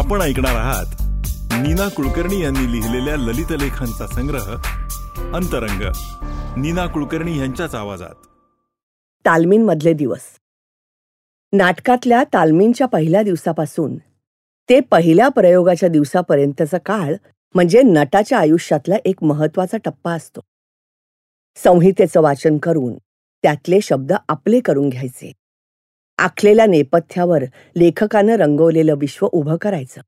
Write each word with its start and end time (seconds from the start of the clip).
आपण 0.00 0.20
ऐकणार 0.20 0.54
आहात 0.54 0.86
नीना 1.52 1.88
कुलकर्णी 1.88 2.42
यांनी 2.42 2.72
लिहिलेल्या 2.72 3.16
ललित 3.16 3.46
लेखांचा 3.50 4.06
संग्रह 4.06 4.56
अंतरंग. 5.34 5.82
नीना 6.56 6.86
कुलकर्णी 6.86 7.38
यांच्याच 7.38 7.74
आवाजात. 7.74 8.14
तालमींमधले 9.24 9.92
दिवस. 9.92 10.20
नाटकातल्या 11.52 12.24
तालमींच्या 12.24 12.86
पहिल्या 12.86 13.22
दिवसापासून 13.22 13.96
ते 14.68 14.80
पहिल्या 14.80 15.28
प्रयोगाच्या 15.28 15.88
दिवसापर्यंतचा 15.88 16.78
काळ 16.78 17.14
म्हणजे 17.54 17.82
नटाच्या 17.82 18.38
आयुष्यातला 18.38 18.96
एक 19.04 19.22
महत्त्वाचा 19.22 19.76
टप्पा 19.84 20.12
असतो. 20.12 20.40
संहितेचं 21.56 22.20
वाचन 22.20 22.58
करून 22.58 22.94
त्यातले 23.42 23.80
शब्द 23.80 24.12
आपले 24.28 24.60
करून 24.60 24.88
घ्यायचे. 24.88 25.32
आखलेल्या 26.20 26.66
नेपथ्यावर 26.66 27.42
लेखकानं 27.76 28.32
रंगवलेलं 28.32 28.94
विश्व 28.98 29.28
उभं 29.32 29.56
करायचं. 29.56 30.00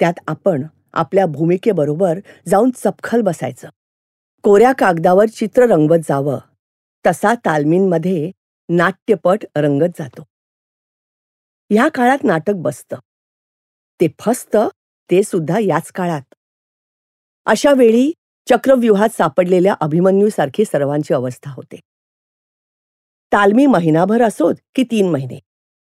त्यात 0.00 0.12
आपण 0.26 0.66
आपल्या 0.92 1.26
भूमिकेबरोबर 1.26 2.18
जाऊन 2.48 2.70
चपखल 2.70 3.20
बसायचं. 3.20 3.68
कोऱ्या 4.42 4.72
कागदावर 4.72 5.26
चित्र 5.26 5.62
रंगवत 5.62 5.98
जावं 5.98 6.38
तसा 7.06 7.34
तालमींमध्ये 7.34 8.30
नाट्यपट 8.68 9.44
रंगत 9.56 9.92
जातो. 9.98 10.22
ह्या 11.70 11.88
काळात 11.88 12.24
नाटक 12.24 12.52
बसतं. 12.56 12.96
ते 14.00 14.06
फसतं 14.20 14.68
ते 15.10 15.22
सुद्धा 15.22 15.58
याच 15.58 15.92
काळात. 15.92 16.34
अशा 17.46 17.72
वेळी 17.72 18.12
चक्रव्यूहात 18.50 19.08
सापडलेल्या 19.08 19.74
अभिमन्यूसारखी 19.80 20.64
सर्वांची 20.64 21.14
अवस्था 21.14 21.50
होते. 21.50 21.80
तालमी 23.36 23.66
महिनाभर 23.66 24.22
असोत 24.22 24.54
की 24.74 24.82
तीन 24.82 25.10
महिने. 25.10 25.40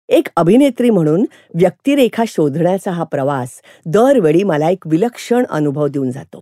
एक 0.08 0.28
अभिनेत्री 0.36 0.90
म्हणून 0.90 1.26
व्यक्तिरेखा 1.54 2.24
शोधण्याचा 2.28 2.90
हा 2.90 3.04
प्रवास 3.04 3.62
दरवेळी 3.86 4.42
मला 4.42 4.70
एक 4.70 4.86
विलक्षण 4.86 5.44
अनुभव 5.50 5.86
देऊन 5.86 6.10
जातो. 6.10 6.40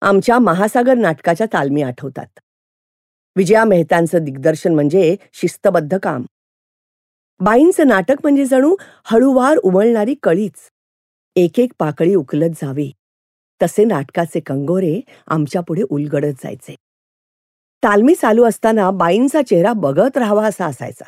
आमच्या 0.00 0.38
महासागर 0.38 0.94
नाटकाच्या 0.94 1.46
तालमी 1.46 1.82
आठवतात. 1.82 2.40
विजया 3.36 3.64
मेहतांचं 3.64 4.18
दिग्दर्शन 4.24 4.74
म्हणजे 4.74 5.16
शिस्तबद्ध 5.32 5.98
काम. 5.98 6.22
बाईंचं 7.40 7.86
नाटक 7.86 8.16
म्हणजे 8.22 8.44
जणू 8.44 8.76
हळूवार 9.04 9.56
उमळणारी 9.56 10.14
कळीच. 10.22 10.70
एक 11.36 11.60
एक 11.60 11.72
पाकळी 11.78 12.14
उकलत 12.14 12.50
जावी. 12.62 12.92
तसे 13.62 13.84
नाटकाचे 13.84 14.40
कंगोरे 14.40 15.00
आमच्या 15.26 15.62
पुढे 15.62 15.82
उलगडत 15.90 16.34
जायचे. 16.44 16.74
तालमी 17.84 18.14
चालू 18.14 18.44
असताना 18.44 18.90
बाईंचा 18.90 19.42
चेहरा 19.42 19.72
बघत 19.72 20.16
राहावा 20.16 20.46
असा 20.46 20.66
असायचा. 20.66 21.04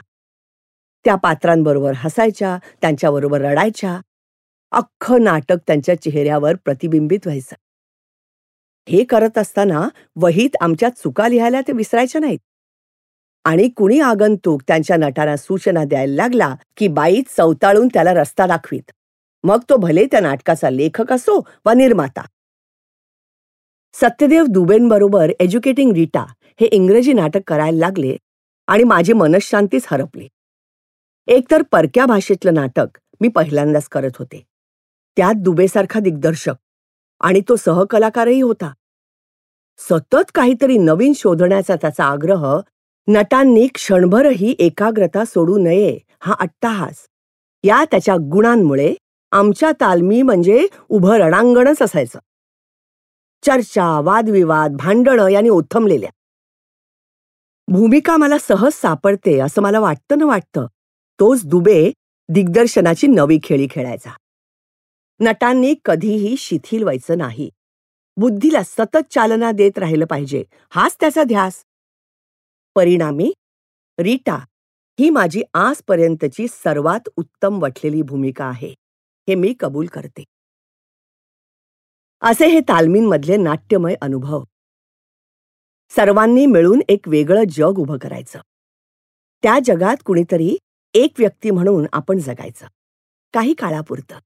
त्या 1.05 1.15
पात्रांबरोबर 1.15 1.92
हसायच्या 1.97 2.59
त्यांच्याबरोबर 2.81 3.41
रडायच्या. 3.41 4.01
अख्खं 4.73 5.23
नाटक 5.25 5.56
त्यांच्या 5.67 6.03
चेहऱ्यावर 6.03 6.55
प्रतिबिंबित 6.65 7.19
व्हायचं. 7.25 7.56
हे 8.89 9.05
करत 9.05 9.39
असताना 9.39 9.89
वहीत 10.17 10.50
आमच्या 10.61 10.89
चुका 10.89 11.28
लिहायला 11.28 11.61
ते 11.61 11.73
विसरायच्या 11.73 12.20
नाहीत. 12.20 12.39
आणि 13.45 13.69
कुणी 13.69 14.00
आगंतुक 14.00 14.62
त्यांच्या 14.69 14.97
नटाला 14.97 15.37
सूचना 15.37 15.84
द्यायला 15.84 16.15
लागला 16.15 16.55
की 16.77 16.89
बाई 16.89 17.23
चवताळून 17.37 17.89
त्याला 17.89 18.15
रस्ता 18.15 18.47
दाखवीत. 18.47 18.91
मग 19.45 19.61
तो 19.69 19.77
भले 19.77 20.06
त्या 20.06 20.20
नाटकाचा 20.20 20.70
लेखक 20.70 21.12
असो 21.12 21.41
वा 21.65 21.75
निर्माता. 21.75 22.25
सत्यदेव 23.95 24.45
दुबेंबरोबर 24.48 25.31
एज्युकेटिंग 25.41 25.93
रीटा 25.93 26.25
हे 26.61 26.67
इंग्रजी 26.67 27.12
नाटक 27.12 27.41
करायला 27.47 27.78
लागले 27.78 28.17
आणि 28.67 28.84
माझी 28.84 29.12
मनशांतीच 29.12 29.86
हरपली. 29.91 30.28
एकतर 31.27 31.62
परक्या 31.62 32.06
भाषेतलं 32.06 32.55
नाटक 32.55 32.98
मी 33.20 33.28
पहिल्यांदाच 33.28 33.89
करत 33.89 34.11
होते. 34.19 34.44
त्यात 35.17 35.34
दुबेसारखा 35.36 36.00
दिग्दर्शक 36.00 36.55
आणि 37.20 37.41
तो 37.48 37.56
सहकलाकारही 37.56 38.41
होता. 38.41 38.72
सतत 39.78 40.31
काहीतरी 40.34 40.78
नवीन 40.78 41.12
शोधण्याचा 41.16 41.76
त्याचा 41.76 42.04
आग्रह 42.04 42.60
नटांनी 43.09 43.66
क्षणभरही 43.66 44.56
एकाग्रता 44.59 45.25
सोडू 45.25 45.59
नये 45.59 45.99
हा 46.21 46.34
अट्टाहास 46.41 47.06
या 47.65 47.84
त्याच्या 47.91 48.16
गुणांमुळे 48.16 48.94
आमच्या 49.32 49.72
तालमी 49.72 50.22
म्हणजे 50.22 50.66
उभं 50.88 51.16
रणांगणच 51.16 51.82
असायचं. 51.82 52.19
चर्चा 53.47 54.00
वादविवाद 54.00 54.72
भांडणं 54.72 55.28
यांनी 55.28 55.49
ओथमलेल्या 55.49 56.10
भूमिका 57.69 58.17
मला 58.17 58.39
सहज 58.39 58.73
सापडते 58.73 59.39
असं 59.41 59.62
मला 59.62 59.81
वाटतं 59.81 60.19
न 60.19 60.23
वाटतं. 60.23 60.67
तोच 61.21 61.45
दुबे 61.45 61.93
दिग्दर्शनाची 62.28 63.06
नवी 63.06 63.39
खेळी 63.45 63.67
खेळायचा. 63.71 64.11
नटांनी 65.21 65.75
कधीही 65.84 66.37
शिथिल 66.37 66.83
व्हायचं 66.83 67.19
नाही. 67.19 67.50
बुद्धीला 68.17 68.62
सतत 68.62 69.12
चालना 69.15 69.53
देत 69.53 69.78
राहिलं 69.78 70.05
पाहिजे. 70.06 70.45
हाच 70.71 70.97
त्याचा 71.00 71.23
ध्यास. 71.23 71.65
परिणामी 72.75 73.33
रीटा 73.99 74.34
ही 75.00 75.11
माझी 75.11 75.43
आजपर्यंतची 75.55 76.47
सर्वात 76.49 77.09
उत्तम 77.17 77.62
वठलेली 77.62 78.03
भूमिका 78.03 78.44
आहे. 78.44 78.75
हे 79.29 79.34
मी 79.34 79.55
कबूल 79.61 79.87
करते. 79.87 80.25
असे 82.21 82.47
हे 82.47 82.61
तालमींमधले 82.61 83.37
नाट्यमय 83.37 83.94
अनुभव. 84.00 84.43
सर्वांनी 85.97 86.47
मिळून 86.47 86.80
एक 86.88 87.08
वेगळं 87.08 87.42
जग 87.50 87.78
उभं 87.78 87.98
करायचं. 87.98 88.41
त्या 89.42 89.58
जगात 89.64 89.97
कुणीतरी 90.04 90.56
एक 90.94 91.12
व्यक्ती 91.19 91.50
म्हणून 91.50 91.86
आपण 91.92 92.19
जगायचं. 92.19 92.66
काही 93.34 93.54
काळापुरतं. 93.54 94.19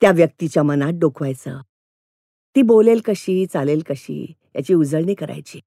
त्या 0.00 0.10
व्यक्तीच्या 0.10 0.62
मनात 0.62 0.92
डोकवायचं. 0.94 1.60
ती 2.56 2.62
बोलेल 2.62 3.00
कशी 3.04 3.46
चालेल 3.46 3.82
कशी 3.88 4.32
याची 4.54 4.74
उजळणी 4.74 5.14
करायची. 5.14 5.60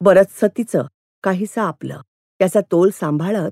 बरंचसं 0.00 0.46
तिचं 0.46 0.86
काहीसं 1.22 1.60
आपलं 1.60 2.00
त्याचा 2.38 2.60
तोल 2.60 2.90
सांभाळत 2.90 3.50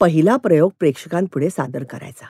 पहिला 0.00 0.36
प्रयोग 0.36 0.70
प्रेक्षकांपुढे 0.78 1.50
सादर 1.50 1.84
करायचा. 1.84 2.26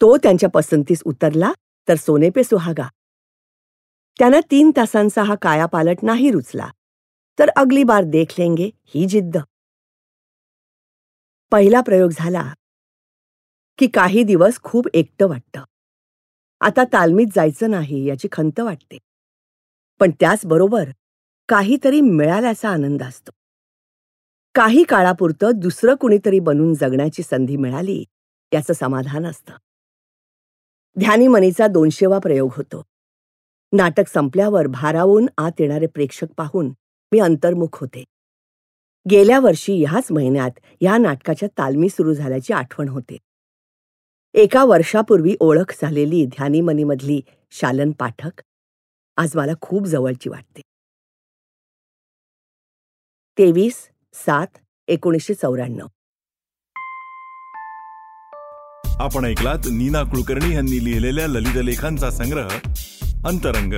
तो 0.00 0.16
त्यांच्या 0.16 0.48
पसंतीस 0.48 1.02
उतरला 1.06 1.52
तर 1.88 1.94
सोने 1.94 2.30
पे 2.30 2.44
सुहागा. 2.44 2.88
त्यानं 4.20 4.40
तीन 4.50 4.70
तासांचा 4.76 5.22
हा 5.22 5.34
कायापालट 5.34 5.96
नाही 6.02 6.30
रुचला. 6.30 6.70
तर 7.38 7.48
अगली 7.48 7.84
बार 7.84 8.02
देख 8.04 8.26
लेंगे 8.38 8.70
ही 8.84 9.06
जिद्द. 9.06 9.36
पहिला 11.50 11.80
प्रयोग 11.80 12.10
झाला 12.10 12.54
की 13.78 13.86
काही 13.86 14.22
दिवस 14.22 14.60
खूप 14.62 14.88
एकटं 14.94 15.28
वाटतं. 15.28 15.64
आता 16.60 16.84
तालमीत 16.84 17.26
जायचं 17.34 17.70
नाही 17.70 18.04
याची 18.04 18.28
खंत 18.32 18.60
वाटते. 18.60 18.98
पण 20.00 20.10
त्याचबरोबर 20.10 20.84
काहीतरी 21.48 22.00
मिळाल्याचा 22.00 22.70
आनंद 22.70 23.02
असतो. 23.02 23.30
काही 24.54 24.84
काळापुरतं 24.84 25.50
दुसरं 25.54 25.94
कुणीतरी 25.94 26.40
बनून 26.40 26.74
जगण्याची 26.74 27.22
संधी 27.22 27.56
मिळाली 27.56 28.04
याचं 28.52 28.72
समाधान 28.72 29.26
असतं. 29.26 29.52
ध्यानीमनीचा 30.98 31.66
दोनशेवा 31.66 32.18
प्रयोग 32.18 32.50
होतो. 32.56 32.89
नाटक 33.72 34.08
संपल्यावर 34.08 34.66
भारावून 34.66 35.26
आत 35.38 35.60
येणारे 35.60 35.86
प्रेक्षक 35.86 36.26
पाहून 36.36 36.72
मी 37.12 37.18
अंतर्मुख 37.18 37.68
होते. 37.72 38.04
गेल्या 39.10 39.40
वर्षी 39.40 39.84
ह्याच 39.84 40.12
महिन्यात 40.12 40.50
या 40.80 40.96
नाटकाच्या 40.98 41.48
तालमी 41.58 41.88
सुरू 41.88 42.14
झाल्याची 42.14 42.52
आठवण 42.52 42.88
होते. 42.88 43.16
एका 44.34 44.64
वर्षापूर्वी 44.64 45.36
ओळख 45.40 45.72
झालेली 45.82 46.26
ध्यानीमनीमधली 46.26 47.20
शालन 47.50 47.90
पाठक 47.90 48.42
आज 49.16 49.36
मला 49.36 49.52
खूप 49.60 49.86
जवळची 49.86 50.30
वाटते. 50.30 50.60
तेवीस 53.38 53.88
सात 54.14 54.58
एकोणीसशे 54.88 55.34
चौऱ्याण्णव. 55.34 55.86
आपण 59.00 59.24
ऐकलात 59.24 59.58
नीना 59.72 60.02
कुलकर्णी 60.02 60.54
यांनी 60.54 60.84
लिहिलेल्या 60.84 61.26
ललित 61.26 61.56
लेखांचा 61.64 62.10
संग्रह 62.10 62.48
अंतरंग. 63.26 63.72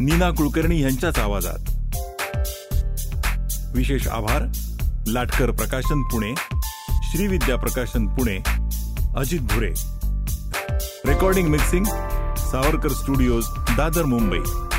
नीना 0.00 0.30
कुलकर्णी 0.30 0.82
यांच्याच 0.82 1.18
आवाजात. 1.18 1.58
विशेष 3.76 4.08
आभार 4.08 4.42
Latkar 5.06 5.50
Prakashan 5.50 6.02
Pune 6.02 6.34
Shrividya 6.90 7.56
Prakashan 7.56 8.06
Pune 8.06 8.38
Ajit 9.16 9.40
Bhure. 9.40 9.74
Recording 11.06 11.48
mixing 11.48 11.84
Savarkar 12.38 12.88
studios 12.88 13.44
Dadar 13.48 14.04
Mumbai. 14.04 14.71